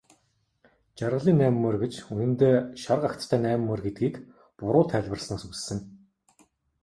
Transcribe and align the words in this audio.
Жаргалын 0.99 1.35
найман 1.39 1.57
морь 1.63 1.79
гэж 1.83 1.93
үнэндээ 2.13 2.55
шарга 2.81 3.05
агттай 3.09 3.39
найман 3.41 3.67
морь 3.67 3.83
гэдгийг 3.85 4.15
буруу 4.57 4.83
тайлбарласнаас 4.91 5.43
үүссэн. 5.47 5.79